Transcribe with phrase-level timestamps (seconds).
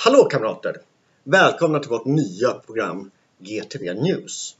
[0.00, 0.76] Hallå kamrater!
[1.24, 4.56] Välkomna till vårt nya program GTV News.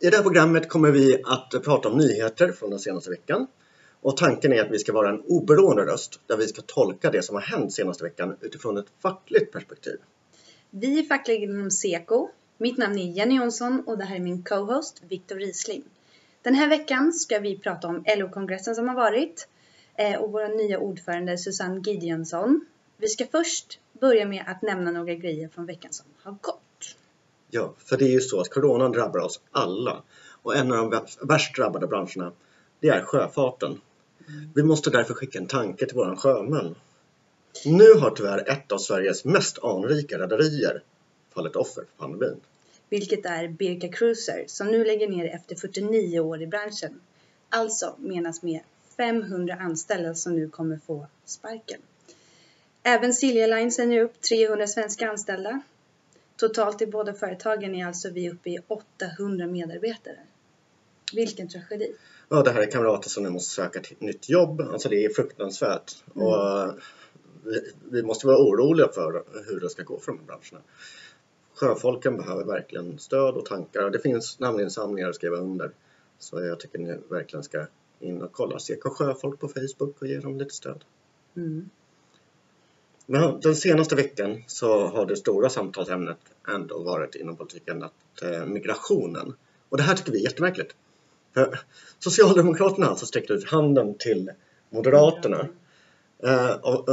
[0.00, 3.46] I det här programmet kommer vi att prata om nyheter från den senaste veckan.
[4.00, 7.22] Och tanken är att vi ska vara en oberoende röst där vi ska tolka det
[7.22, 9.96] som har hänt senaste veckan utifrån ett fackligt perspektiv.
[10.70, 12.28] Vi är fackliga inom Seko.
[12.58, 15.84] Mitt namn är Jenny Jonsson och det här är min co-host Viktor Risling.
[16.42, 19.48] Den här veckan ska vi prata om LO-kongressen som har varit
[19.94, 22.66] eh, och vår nya ordförande Susanne Gideonsson.
[23.00, 26.96] Vi ska först börja med att nämna några grejer från veckan som har gått.
[27.50, 30.02] Ja, för det är ju så att coronan drabbar oss alla
[30.42, 32.32] och en av de värst drabbade branscherna
[32.80, 33.80] det är sjöfarten.
[34.54, 36.74] Vi måste därför skicka en tanke till våran sjömän.
[37.64, 40.82] Nu har tyvärr ett av Sveriges mest anrika rederier
[41.34, 42.40] fallit offer för pandemin.
[42.88, 47.00] Vilket är Birka Cruiser som nu lägger ner efter 49 år i branschen.
[47.48, 48.60] Alltså menas med
[48.96, 51.80] 500 anställda som nu kommer få sparken.
[52.82, 55.62] Även Silja Line säger upp 300 svenska anställda.
[56.36, 60.18] Totalt i båda företagen är alltså vi uppe i 800 medarbetare.
[61.14, 61.92] Vilken tragedi.
[62.28, 64.60] Ja, det här är kamrater som nu måste söka ett nytt jobb.
[64.60, 66.04] Alltså det är fruktansvärt.
[66.16, 66.26] Mm.
[66.26, 66.74] Och
[67.44, 70.60] vi, vi, måste vara oroliga för hur det ska gå för de här branscherna.
[71.54, 73.90] Sjöfolken behöver verkligen stöd och tankar.
[73.90, 75.70] Det finns namninsamlingar att skriva under.
[76.18, 77.66] Så jag tycker ni verkligen ska
[78.00, 80.84] in och kolla Seka Sjöfolk på Facebook och ge dem lite stöd.
[81.36, 81.70] Mm.
[83.12, 88.46] Men den senaste veckan så har det stora samtalsämnet ändå varit inom politiken att eh,
[88.46, 89.34] migrationen.
[89.68, 90.74] Och det här tycker vi är jättemärkligt.
[91.34, 91.60] För
[91.98, 94.30] Socialdemokraterna alltså sträckt ut handen till
[94.70, 95.48] Moderaterna.
[96.22, 96.88] Eh, och,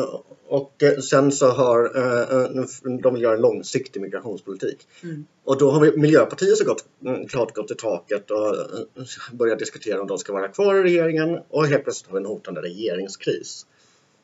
[0.47, 2.65] och, sen så har eh,
[3.01, 4.87] de vill göra en långsiktig migrationspolitik.
[5.03, 5.25] Mm.
[5.43, 6.85] Och då har Miljöpartiet så gott,
[7.29, 8.55] klart gått i taket och
[9.31, 12.29] börjat diskutera om de ska vara kvar i regeringen och helt plötsligt har vi en
[12.29, 13.65] hotande regeringskris.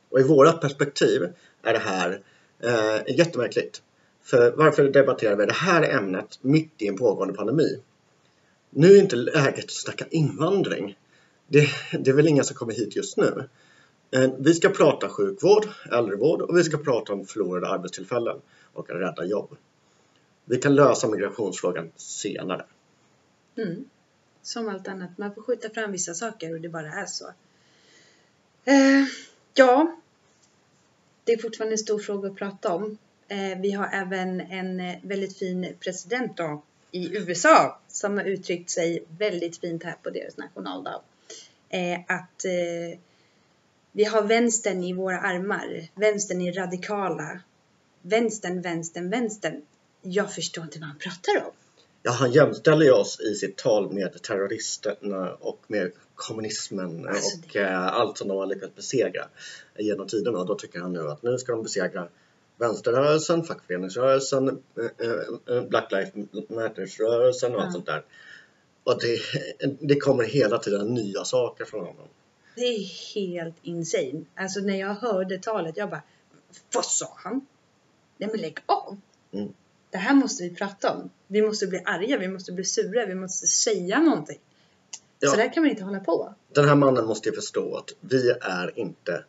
[0.10, 1.28] Och i vårat perspektiv
[1.64, 2.22] är det här
[2.60, 3.82] eh, jättemärkligt.
[4.22, 7.82] För varför debatterar vi det här ämnet mitt i en pågående pandemi?
[8.70, 10.98] Nu är inte läget att snacka invandring.
[11.48, 11.68] Det,
[12.00, 13.50] det är väl inga som kommer hit just nu.
[14.12, 18.42] Eh, vi ska prata sjukvård, äldrevård och vi ska prata om förlorade arbetstillfällen
[18.74, 19.58] och att rädda jobb.
[20.46, 22.66] Vi kan lösa migrationsfrågan senare.
[23.58, 23.86] Mm.
[24.42, 27.26] Som allt annat, man får skjuta fram vissa saker och det bara är så.
[28.66, 29.06] Eh,
[29.54, 29.98] ja,
[31.24, 32.98] det är fortfarande en stor fråga att prata om.
[33.28, 38.70] Eh, vi har även en eh, väldigt fin president då, i USA som har uttryckt
[38.70, 41.02] sig väldigt fint här på deras nationaldag.
[41.70, 42.46] Eh, att
[43.92, 45.88] vi har vänstern i våra armar.
[45.96, 47.40] Vänstern är radikala.
[48.02, 49.62] Vänstern, vänstern, vänstern.
[50.02, 51.52] Jag förstår inte vad han pratar om.
[52.06, 57.54] Ja, han jämställer ju oss i sitt tal med terroristerna och med kommunismen alltså och
[57.54, 57.78] det...
[57.78, 59.28] allt som de har lyckats besegra
[59.78, 60.40] genom tiderna.
[60.40, 62.08] Och då tycker han nu att nu ska de besegra
[62.58, 66.14] vänsterrörelsen, fackföreningsrörelsen, eh, eh, Black Lives
[66.50, 68.04] Matters-rörelsen och allt sånt där.
[68.84, 69.20] Och det,
[69.80, 72.08] det kommer hela tiden nya saker från honom.
[72.56, 74.26] Det är helt insane.
[74.36, 76.04] Alltså när jag hörde talet, jag bara,
[76.74, 77.46] vad sa han?
[78.18, 78.98] Nej men lägg av!
[79.32, 79.54] Mm.
[79.94, 81.10] Det här måste vi prata om.
[81.28, 84.40] Vi måste bli arga, vi måste bli sura, vi måste säga någonting.
[85.20, 85.30] Ja.
[85.30, 86.34] Så där kan man inte hålla på.
[86.54, 89.24] Den här mannen måste ju förstå att vi är inte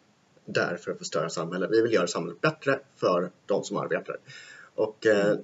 [0.44, 1.70] där för att förstöra samhället.
[1.72, 4.16] Vi vill göra samhället bättre för de som arbetar.
[4.75, 5.36] Och eh,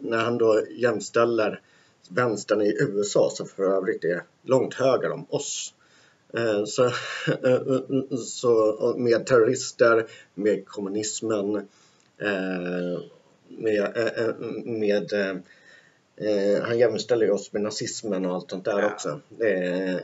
[0.00, 1.60] när han då jämställer
[2.08, 5.74] vänstern i USA som för övrigt är långt högre om oss
[6.34, 7.60] eh, så, eh,
[8.26, 11.68] så med terrorister, med kommunismen,
[13.50, 15.42] eh, med, eh, eh, med
[16.62, 18.92] han jämställer oss med nazismen och allt sånt där ja.
[18.92, 19.20] också.
[19.28, 20.02] Det är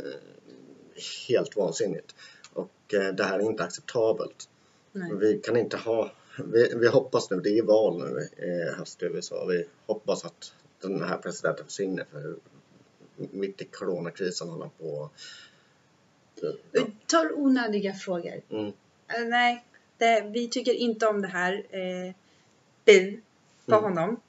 [1.28, 2.14] helt vansinnigt.
[2.52, 4.48] Och det här är inte acceptabelt.
[4.92, 5.10] Nej.
[5.14, 6.12] Vi kan inte ha,
[6.44, 10.54] vi, vi, hoppas nu, det är val nu i höst i USA, vi hoppas att
[10.80, 12.36] den här presidenten försvinner för
[13.16, 15.10] mitt i coronakrisen håller på
[16.72, 16.86] ja.
[17.06, 18.40] tar onödiga frågor.
[18.50, 18.66] Mm.
[18.66, 19.64] Uh, nej,
[19.98, 21.64] det, vi tycker inte om det här.
[22.84, 23.20] Bu
[23.66, 23.84] på mm.
[23.84, 24.20] honom.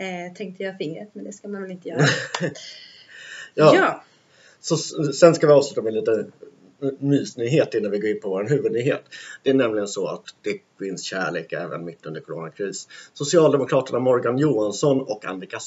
[0.00, 2.00] Uh, tänkte jag fingret, men det ska man väl inte göra.
[3.54, 3.74] ja.
[3.74, 4.04] ja.
[4.60, 4.76] Så,
[5.12, 6.26] sen ska vi avsluta med lite
[6.98, 9.02] mysnyhet innan vi går in på vår huvudnyhet.
[9.42, 12.88] Det är nämligen så att det finns kärlek även mitt under coronakris.
[13.12, 15.58] Socialdemokraterna Morgan Johansson och Annika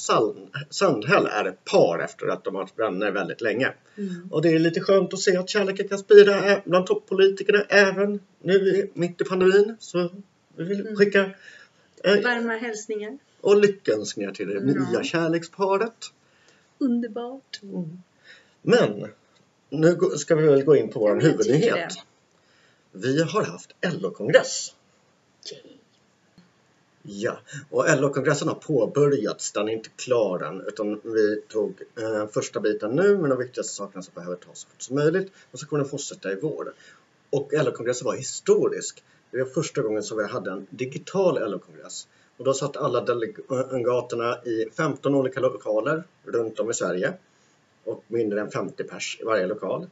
[0.69, 3.74] Sandhäll är ett par efter att de har varit vänner väldigt länge.
[3.97, 4.27] Mm.
[4.31, 8.89] Och det är lite skönt att se att kärleken kan spira bland toppolitikerna även nu
[8.94, 9.75] mitt i pandemin.
[9.79, 10.09] Så
[10.56, 10.95] vi vill mm.
[10.95, 11.29] skicka eh,
[12.04, 16.06] varma hälsningar och lyckönskningar till det nya kärleksparet.
[16.78, 17.60] Underbart.
[17.63, 18.01] Mm.
[18.62, 19.07] Men
[19.69, 21.94] nu ska vi väl gå in på vår huvudnyhet.
[22.92, 24.74] Vi har haft LO-kongress.
[27.01, 32.60] Ja, och LO-kongressen har påbörjats, den är inte klar än utan vi tog eh, första
[32.60, 35.68] biten nu med de viktigaste sakerna som behöver tas så fort som möjligt och så
[35.68, 36.74] kommer den fortsätta i vår.
[37.30, 39.04] Och LO-kongressen var historisk.
[39.31, 42.07] Det var första gången som vi hade en digital LO-kongress.
[42.37, 47.13] Och då satt alla delegaterna i 15 olika lokaler runt om i Sverige
[47.83, 49.87] och mindre än 50 pers i varje lokal.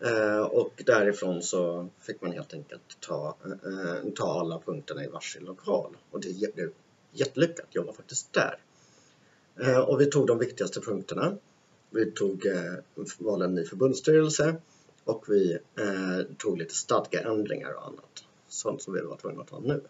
[0.00, 5.44] Eh, och därifrån så fick man helt enkelt ta, eh, ta alla punkterna i varsin
[5.44, 5.96] lokal.
[6.10, 6.70] Och det blev
[7.12, 8.58] jättelyckat, jag var faktiskt där.
[9.60, 11.36] Eh, och vi tog de viktigaste punkterna.
[11.90, 12.74] Vi tog eh,
[13.18, 14.56] val en ny förbundsstyrelse
[15.04, 18.24] och vi eh, tog lite stadgeändringar och annat.
[18.50, 19.82] Sånt som vi var tvungna att ta nu.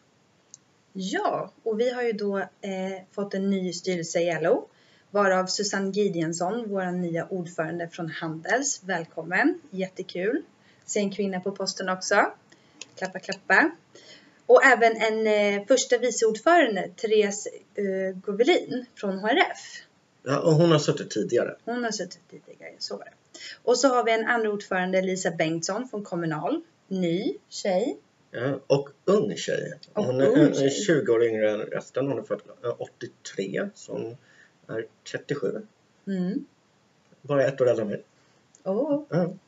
[0.92, 2.46] Ja, och vi har ju då eh,
[3.12, 4.68] fått en ny styrelse i LO
[5.10, 8.82] varav Susanne Gideonsson, vår nya ordförande från Handels.
[8.84, 9.60] Välkommen!
[9.70, 10.42] Jättekul!
[10.84, 12.26] Se en kvinna på posten också.
[12.96, 13.70] Klappa, klappa.
[14.46, 19.84] Och även en eh, första vice ordförande, Therese eh, Govelin från HRF.
[20.22, 21.56] Ja, och hon har suttit tidigare.
[21.64, 23.12] Hon har suttit tidigare, så var det.
[23.62, 26.62] Och så har vi en andra ordförande, Lisa Bengtsson från Kommunal.
[26.88, 27.98] Ny tjej.
[28.30, 29.72] Ja, och ung tjej.
[29.94, 32.06] Hon är, är 20 år yngre än resten.
[32.06, 32.40] Hon är född
[32.78, 33.68] 83.
[33.74, 34.16] Så hon
[34.76, 35.62] är 37.
[36.06, 36.44] Mm.
[37.22, 38.02] Bara ett år äldre än mig.
[38.64, 39.02] Oh.
[39.10, 39.38] Mm.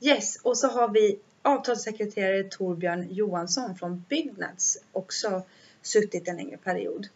[0.00, 5.42] Yes, och så har vi avtalssekreterare Torbjörn Johansson från Byggnads också
[5.82, 7.08] suttit en längre period.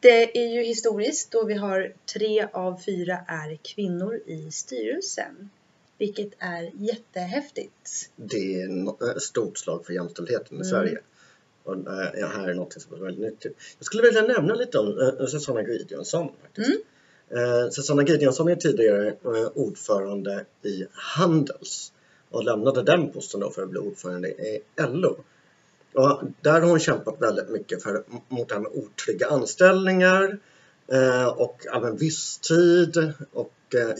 [0.00, 5.50] Det är ju historiskt då vi har tre av fyra är kvinnor i styrelsen.
[5.98, 8.10] Vilket är jättehäftigt.
[8.16, 10.64] Det är ett stort slag för jämställdheten i mm.
[10.64, 10.98] Sverige.
[11.64, 13.56] Och det här är något som är väldigt nyttigt.
[13.78, 16.28] Jag skulle vilja nämna lite om uh, Susanna Gideonsson.
[16.42, 16.70] Faktiskt.
[17.30, 17.44] Mm.
[17.44, 19.16] Uh, Susanna Gideonsson är tidigare
[19.54, 21.92] ordförande i Handels
[22.30, 25.24] och lämnade den posten då för att bli ordförande i LO.
[25.92, 30.38] Och där har hon kämpat väldigt mycket för, mot det här med otrygga anställningar
[31.36, 33.52] och även visstid och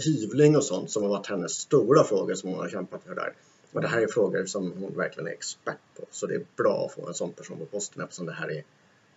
[0.05, 3.33] hyvling och sånt som har varit hennes stora frågor som hon har kämpat för där.
[3.73, 6.05] Och det här är frågor som hon verkligen är expert på.
[6.11, 8.65] Så det är bra att få en sån person på posten eftersom det här är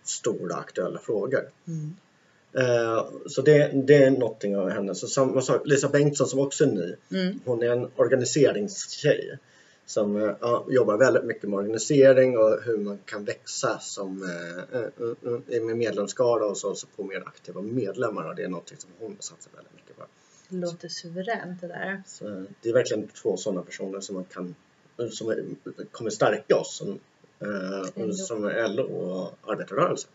[0.04, 1.50] stora aktuella frågor.
[1.66, 1.96] Mm.
[2.58, 4.94] Uh, så det, det, är någonting av henne.
[4.94, 6.94] Så samma sak, Lisa Bengtsson som också är ny.
[7.10, 7.40] Mm.
[7.44, 9.38] Hon är en organiseringstjej
[9.90, 10.34] som uh,
[10.68, 16.56] jobbar väldigt mycket med organisering och hur man kan växa som, uh, med medlemsskara och
[16.56, 19.96] så, så på mer aktiva medlemmar och det är någonting som hon satsar väldigt mycket
[19.96, 20.02] på.
[20.48, 22.02] Det låter suveränt det där.
[22.06, 24.54] Så det är verkligen två sådana personer som man kan
[25.10, 25.56] som
[25.92, 26.98] kommer stärka oss som,
[27.40, 30.10] eh, som LO och arbetarrörelsen.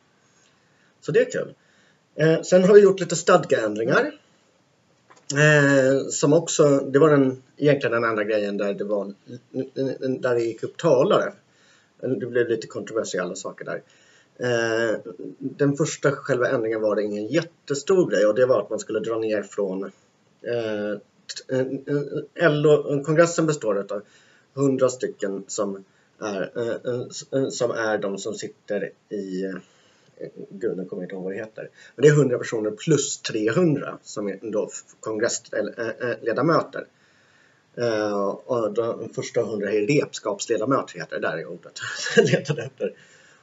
[1.02, 1.54] Så det är kul.
[2.16, 4.20] Eh, sen har vi gjort lite stadgeändringar.
[5.34, 9.14] Eh, som också, det var den, egentligen den andra grejen där det var
[10.22, 11.34] där det gick upp talare.
[12.02, 13.82] Det blev lite kontroversiella saker där.
[14.40, 15.00] Eh,
[15.40, 19.00] den första själva ändringen var det ingen jättestor grej och det var att man skulle
[19.00, 19.92] dra ner från
[21.48, 24.02] Eh, LO-kongressen består av
[24.54, 25.84] 100 stycken som
[26.20, 29.56] är, eh, som är de som sitter i eh,
[30.50, 31.70] Gud, nu kommer jag inte ihåg vad det heter.
[31.96, 34.70] Men det är 100 personer plus 300 som är då
[35.00, 36.88] kongressledamöter.
[37.76, 41.80] Eh, eh, eh, och de första 100 är repskapsledamöter heter det där är ordet
[42.16, 42.94] jag letade efter.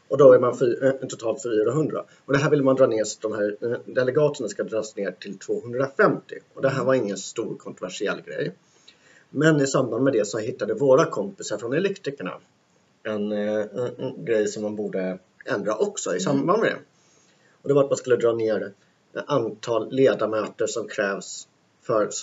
[0.08, 0.76] Och då är man fy,
[1.08, 2.04] totalt 400.
[2.24, 3.56] Och det här vill man dra ner, så de här
[3.86, 6.34] delegaterna ska dras ner till 250.
[6.54, 8.52] Och det här var ingen stor kontroversiell grej.
[9.30, 12.40] Men i samband med det så hittade våra kompisar från elektrikerna
[13.02, 13.68] en, en,
[13.98, 16.20] en grej som man borde ändra också i mm.
[16.20, 16.78] samband med det.
[17.62, 18.72] Och det var att man skulle dra ner
[19.26, 21.48] antal ledamöter som krävs
[21.82, 22.14] för att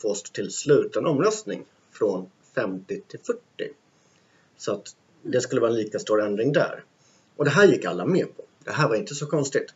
[0.00, 3.40] få till sluten omröstning från 50 till 40.
[4.56, 6.84] Så att det skulle vara en lika stor ändring där.
[7.36, 8.42] Och det här gick alla med på.
[8.64, 9.74] Det här var inte så konstigt.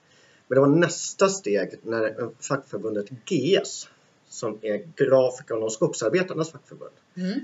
[0.48, 3.88] Men det var nästa steg när fackförbundet GS,
[4.28, 7.40] som är grafikerna och skogsarbetarnas fackförbund, mm.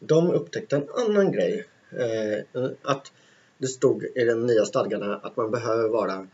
[0.00, 1.66] de upptäckte en annan grej.
[1.90, 3.12] Eh, att
[3.58, 6.26] det stod i den nya stadgarna att man behöver vara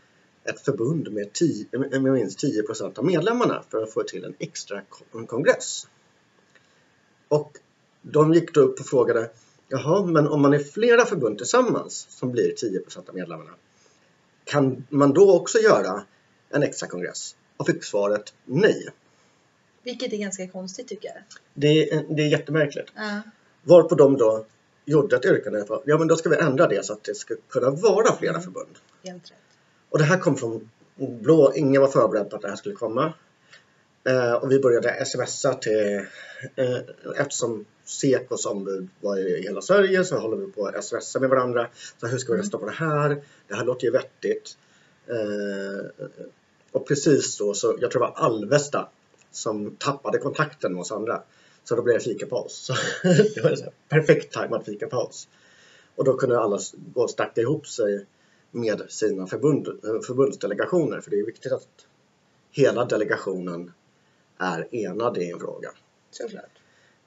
[0.43, 4.81] ett förbund med, tio, med minst 10% av medlemmarna för att få till en extra
[5.27, 5.87] kongress.
[7.27, 7.57] Och
[8.01, 9.29] de gick då upp och frågade
[9.67, 13.51] Jaha, men om man är flera förbund tillsammans som blir 10% av medlemmarna,
[14.43, 16.03] kan man då också göra
[16.49, 17.35] en extra kongress?
[17.57, 18.87] Och fick svaret nej.
[19.83, 21.17] Vilket är ganska konstigt tycker jag.
[21.53, 22.89] Det är, det är jättemärkligt.
[22.97, 23.19] Uh.
[23.63, 24.45] Varpå de då
[24.85, 27.35] gjorde ett yrkande för ja men då ska vi ändra det så att det ska
[27.49, 28.41] kunna vara flera mm.
[28.41, 28.75] förbund.
[29.03, 29.37] Helt rätt.
[29.89, 33.13] Och det här kom från blå, ingen var förberedd på att det här skulle komma.
[34.03, 36.05] Eh, och vi började smsa till,
[36.55, 36.77] eh,
[37.15, 41.67] eftersom Sekos ombud var i hela Sverige så håller vi på att smsa med varandra.
[41.99, 43.23] Så hur ska vi rösta på det här?
[43.47, 44.57] Det här låter ju vettigt.
[45.07, 46.05] Eh,
[46.71, 48.89] och precis då så, jag tror det var Alvesta
[49.31, 51.23] som tappade kontakten med oss andra.
[51.63, 52.53] Så då blev det fikapaus.
[52.53, 52.73] Så
[53.35, 55.27] det var här, perfekt tajmad fikapaus.
[55.95, 56.59] Och då kunde alla
[56.93, 58.05] gå och snacka ihop sig
[58.51, 61.01] med sina förbund, eh, förbundsdelegationer.
[61.01, 61.67] För det är viktigt att
[62.51, 63.71] hela delegationen
[64.37, 65.69] är enad i en fråga.
[66.11, 66.51] Såklart.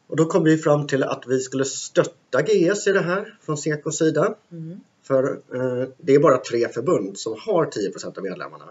[0.06, 3.58] Och då kom vi fram till att vi skulle stötta GS i det här från
[3.58, 4.34] Sekos sida.
[4.52, 4.80] Mm.
[5.02, 8.64] För eh, det är bara tre förbund som har 10% av medlemmarna.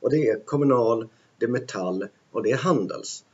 [0.00, 3.24] Och det är Kommunal, det är Metall och det är Handels.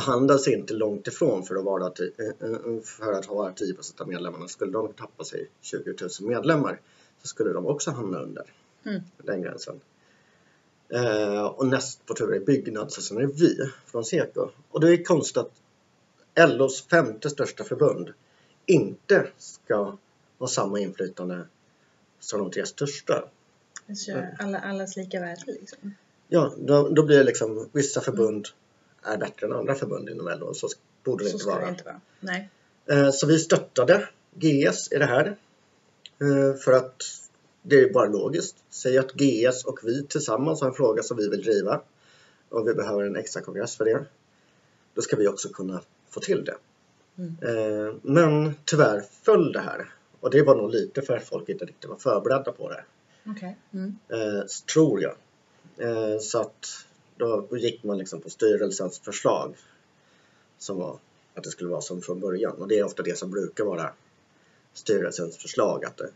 [0.00, 3.74] Handels är inte långt ifrån för att vara ti- eh, eh, för att ha 10
[3.98, 4.48] av medlemmarna.
[4.48, 6.80] Skulle de tappa sig 20 000 medlemmar
[7.22, 8.44] så skulle de också hamna under
[8.86, 9.00] Mm.
[9.22, 9.80] den gränsen.
[10.88, 13.56] Eh, och näst på tur är Byggnads och sen är det vi
[13.86, 14.48] från Seko.
[14.70, 15.52] Och det är konstigt att
[16.50, 18.12] LOs femte största förbund
[18.66, 19.96] inte ska
[20.38, 21.46] ha samma inflytande
[22.20, 23.24] som de tre största.
[23.96, 25.94] Så alla, allas lika värde liksom.
[26.28, 28.48] Ja, då, då blir det liksom vissa förbund
[29.02, 30.54] är bättre än andra förbund inom LO.
[30.54, 30.68] Så
[31.04, 31.64] borde det Så inte vara.
[31.64, 32.00] det inte vara.
[32.20, 32.50] Nej.
[32.86, 35.36] Eh, Så vi stöttade GS i det här.
[36.20, 37.02] Eh, För att
[37.62, 38.56] det är bara logiskt.
[38.70, 41.80] Säg att GS och vi tillsammans har en fråga som vi vill driva
[42.48, 44.04] och vi behöver en extra kongress för det.
[44.94, 46.56] Då ska vi också kunna få till det.
[47.18, 47.36] Mm.
[47.42, 49.92] Eh, Men tyvärr föll det här.
[50.20, 52.84] Och det var nog lite för att folk inte riktigt var förberedda på det.
[53.26, 53.56] Okej.
[53.72, 53.96] Mm.
[54.72, 55.14] Tror jag.
[56.22, 56.66] Så att
[57.16, 59.54] då gick man liksom på styrelsens förslag.
[60.58, 60.98] Som var
[61.34, 62.56] att det skulle vara som från början.
[62.56, 63.92] Och det är ofta det som brukar vara
[64.74, 65.84] styrelsens förslag.
[65.84, 66.10] Att det,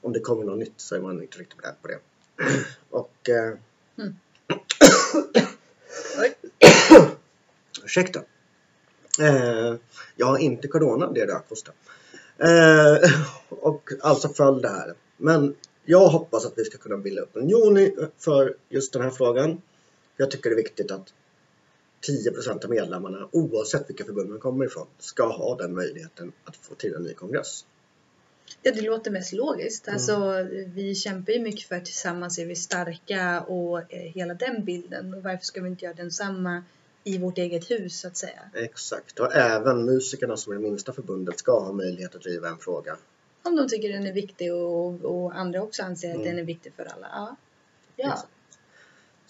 [0.00, 1.98] om det kommer något nytt så är man inte riktigt beredd på det.
[2.90, 3.28] Och...
[3.28, 3.54] Eh,
[4.00, 4.14] Mm.
[7.84, 8.20] Ursäkta.
[9.20, 9.74] Eh,
[10.16, 11.72] jag har inte corona, det är rökhosta.
[12.38, 13.10] Eh,
[13.48, 14.94] och alltså föll det här.
[15.16, 15.54] Men
[15.84, 19.62] jag hoppas att vi ska kunna bilda opinion för just den här frågan.
[20.20, 21.14] Jag tycker det är viktigt att
[22.08, 26.74] 10% av medlemmarna, oavsett vilka förbund man kommer ifrån, ska ha den möjligheten att få
[26.74, 27.64] till en ny kongress.
[28.62, 29.86] Ja, det låter mest logiskt.
[29.86, 29.94] Mm.
[29.94, 35.14] Alltså, vi kämpar ju mycket för tillsammans är vi starka och eh, hela den bilden.
[35.14, 36.64] Och varför ska vi inte göra densamma
[37.04, 38.40] i vårt eget hus så att säga?
[38.54, 42.58] Exakt, och även musikerna som är det minsta förbundet ska ha möjlighet att driva en
[42.58, 42.96] fråga.
[43.42, 46.26] Om de tycker den är viktig och, och andra också anser att Mm.
[46.26, 47.08] den är viktig för alla.
[47.12, 47.36] Ja.
[47.96, 48.24] Ja.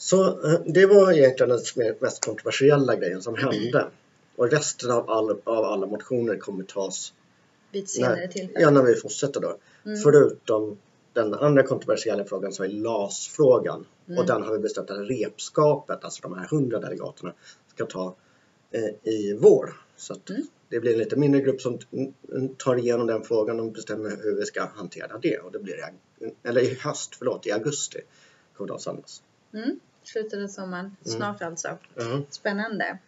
[0.02, 3.86] Så eh, det var egentligen den mest kontroversiella grejen som hände.
[4.36, 7.12] Och resten av, all, av alla motioner kommer tas
[7.72, 8.60] Vid ett senare när, tillfälle.
[8.60, 9.56] ja, när vi fortsätter då.
[9.86, 9.98] Mm.
[9.98, 10.78] Förutom
[11.12, 13.86] den andra kontroversiella frågan som är LAS-frågan.
[14.08, 14.18] Mm.
[14.18, 17.34] Och den har vi bestämt att repskapet, alltså de här hundra delegaterna,
[17.74, 18.14] ska ta
[18.70, 19.72] eh, i vår.
[19.96, 20.42] Så att Mm.
[20.68, 21.78] det blir en lite mindre grupp som
[22.56, 25.38] tar igenom den frågan och bestämmer hur vi ska hantera det.
[25.38, 27.98] Och det blir i, eller i höst, förlåt, i augusti
[28.56, 29.22] kommer de samlas.
[29.54, 29.80] Mm.
[30.04, 30.84] Slutet av sommaren.
[30.84, 30.96] Mm.
[31.16, 31.78] Snart alltså.
[31.94, 32.22] Ja.
[32.30, 32.98] Spännande.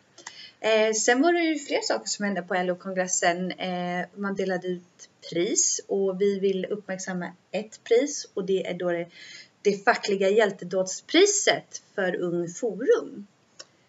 [0.60, 3.50] Eh, sen var det ju fler saker som hände på LO-kongressen.
[3.50, 8.90] Eh, man delade ut pris och vi vill uppmärksamma ett pris och det är då
[8.90, 9.08] det,
[9.62, 13.26] det fackliga hjältedådspriset för Ung Forum.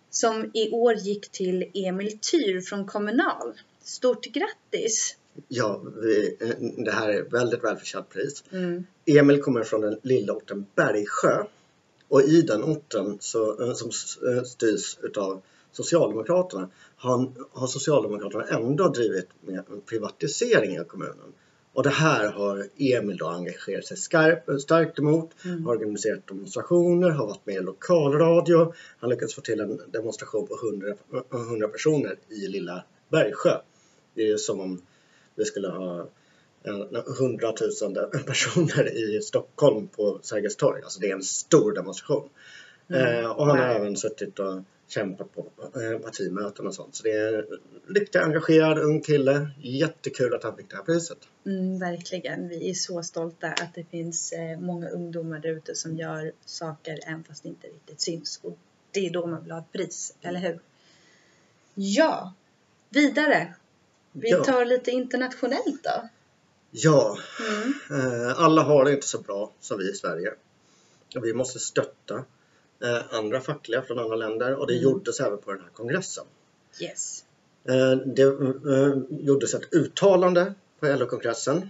[0.10, 3.54] Som i år gick till Emil Tyr från Kommunal.
[3.84, 5.18] Stort grattis!
[5.48, 8.44] Ja, vi, eh, det här är ett väldigt välförtjänt pris.
[8.52, 8.86] Mm.
[9.06, 11.44] Emil kommer från den lilla orten Bergsjö.
[12.14, 13.90] Och i den orten så, eh, som
[14.30, 15.42] eh, styrs utav
[15.72, 21.34] Socialdemokraterna har, har Socialdemokraterna ändå drivit med en privatisering av kommunen.
[21.74, 25.66] Och det här har Emil då engagerat sig skarp, starkt emot, Mm.
[25.66, 28.74] har organiserat demonstrationer, har varit med i lokalradio.
[29.00, 30.96] Han lyckades få till en demonstration på 100,
[31.32, 33.58] 100 personer i lilla Bergsjö.
[34.14, 34.82] Det är ju som om
[35.36, 36.08] vi skulle ha
[37.20, 40.82] hundratusende personer i Stockholm på Sergels torg.
[40.84, 42.30] Alltså det är en stor demonstration.
[42.90, 43.24] Mm.
[43.24, 43.76] Eh, och han har Wow.
[43.76, 46.96] även suttit och kämpat på eh, partimöten och sånt.
[46.96, 47.46] Så det är en
[47.96, 49.50] riktigt engagerad ung kille.
[49.62, 51.18] Jättekul att han fick det här priset.
[51.46, 52.48] Mm, verkligen.
[52.50, 57.00] Vi är så stolta att det finns eh, många ungdomar där ute som gör saker
[57.08, 58.40] även fast det inte riktigt syns.
[58.44, 58.58] Och
[58.92, 60.60] det är då man vill ha ett pris, eller hur?
[61.76, 62.34] Ja,
[62.90, 63.54] vidare.
[64.12, 64.44] Vi Ja.
[64.44, 66.10] tar lite internationellt då.
[66.76, 67.18] Ja,
[67.90, 68.02] Mm.
[68.02, 70.34] eh, alla har det inte så bra som vi i Sverige.
[71.22, 72.16] Vi måste stötta
[72.84, 74.84] eh, andra fackliga från andra länder och det Mm.
[74.84, 76.24] gjordes även på den här kongressen.
[76.82, 77.24] Yes.
[77.64, 78.22] Eh, Det
[79.10, 81.70] gjordes ett uttalande på LO-kongressen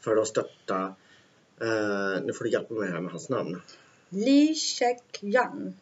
[0.00, 0.94] för att stötta,
[2.22, 3.62] nu får du hjälpa mig här med hans namn.
[4.08, 5.74] Lee Check Young.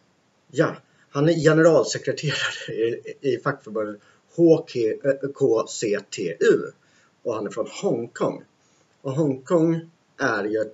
[0.50, 0.76] Ja,
[1.10, 4.00] Han är generalsekreterare i, i fackförbundet
[5.34, 6.72] HKCTU
[7.22, 8.44] och han är från Hongkong.
[9.02, 10.64] Och Hongkong är ju,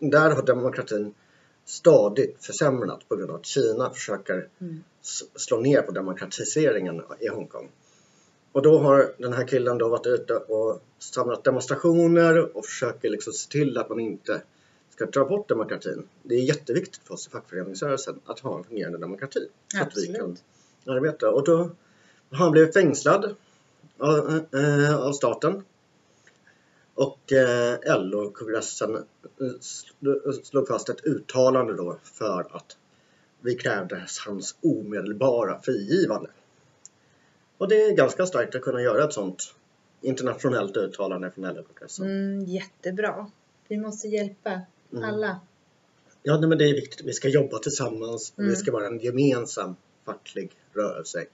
[0.00, 1.14] där har demokratin
[1.64, 4.84] stadigt försämrats på grund av att Kina försöker Mm.
[5.36, 7.70] slå ner på demokratiseringen i Hongkong.
[8.52, 13.32] Och då har den här killen då varit ute och samlat demonstrationer och försöker liksom
[13.32, 14.42] se till att man inte
[14.90, 16.08] ska dra bort demokratin.
[16.22, 19.48] Det är jätteviktigt för oss i fackföreningsrörelsen att ha en fungerande demokrati.
[19.68, 20.36] Så att vi kan
[20.86, 21.30] arbeta.
[21.30, 21.56] Och då
[22.30, 23.34] har han blivit fängslad
[23.98, 25.64] av, eh, av staten.
[26.94, 29.00] Och eh, LO-kongressen eh,
[29.60, 32.76] sl- slog fast ett uttalande då för att
[33.40, 36.30] vi krävde hans omedelbara frigivande.
[37.58, 39.54] Och det är ganska starkt att kunna göra ett sånt
[40.00, 42.06] internationellt uttalande från LO-kongressen.
[42.06, 43.30] Mm, jättebra.
[43.68, 44.60] Vi måste hjälpa
[44.92, 45.04] Mm.
[45.04, 45.40] alla.
[46.22, 47.06] Ja, nej, men det är viktigt.
[47.06, 48.56] Vi ska jobba tillsammans och vi Mm.
[48.56, 51.24] ska vara en gemensam facklig rörelse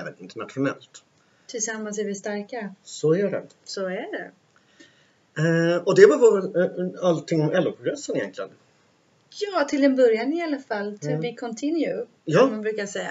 [0.00, 1.04] även internationellt.
[1.46, 2.74] Tillsammans är vi starka.
[2.84, 3.46] Så är det.
[3.64, 4.30] Så är det.
[5.38, 8.50] Eh, och det var vår, eh, allting om LO-kongressen egentligen.
[9.40, 10.98] Ja, till en början i alla fall.
[10.98, 11.20] To Mm.
[11.20, 12.06] be continue.
[12.24, 12.38] Ja.
[12.40, 13.10] Som man brukar säga.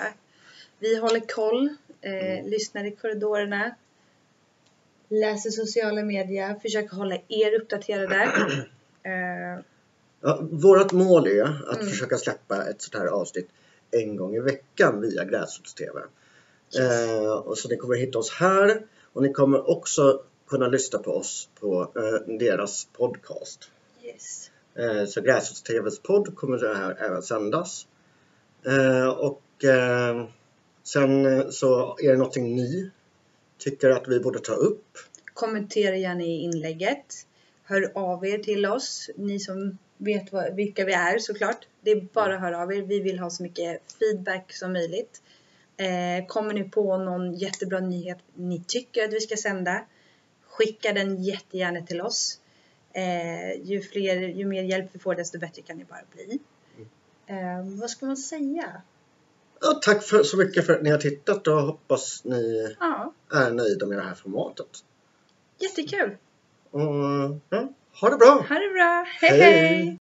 [0.79, 1.69] Vi håller koll.
[2.01, 2.45] Eh, Mm.
[2.49, 3.75] Lyssnar i korridorerna.
[5.09, 6.55] Läser sociala medier.
[6.61, 8.15] Försöker hålla er uppdaterade.
[9.03, 9.63] eh,
[10.21, 11.87] Ja, vårt mål är att Mm.
[11.87, 13.49] försöka släppa ett sånt här avsnitt
[13.91, 15.99] en gång i veckan via Gräsrots-TV.
[16.75, 17.09] Yes.
[17.09, 18.81] Eh, och så ni kommer hitta oss här
[19.13, 23.71] och ni kommer också kunna lyssna på oss på eh, deras podcast.
[24.03, 24.51] yes.
[24.75, 27.87] Eh, så Gräsrots-TVs podd kommer det här även sändas.
[28.65, 29.41] Eh, och
[30.83, 32.91] sen så är det någonting ni
[33.57, 34.97] tycker att vi borde ta upp.
[35.33, 37.25] Kommentera gärna i inlägget.
[37.63, 39.09] Hör av er till oss.
[39.15, 41.67] Ni som vet vad, vilka vi är såklart.
[41.81, 42.81] Det är bara att höra av er.
[42.81, 45.21] Vi vill ha så mycket feedback som möjligt.
[45.77, 49.85] Eh, kommer ni på någon jättebra nyhet ni tycker att vi ska sända?
[50.57, 52.39] Skicka den jättegärna till oss.
[52.93, 56.39] Eh, ju, fler, ju mer hjälp vi får desto bättre kan det bara bli.
[57.27, 58.81] Eh, vad ska man säga?
[59.61, 63.51] Ja, tack för, så mycket för att ni har tittat och hoppas ni Ja, är
[63.51, 64.83] nöjda med det här formatet.
[65.59, 66.17] jättekul.
[66.71, 66.81] Och,
[67.49, 68.45] ja, ha det bra!
[68.49, 69.05] Ha det bra.
[69.21, 69.39] hej!
[69.39, 69.39] Hej.
[69.39, 69.95] hej.